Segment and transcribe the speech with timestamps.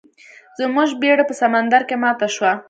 [0.59, 2.51] زموږ بیړۍ په سمندر کې ماته شوه.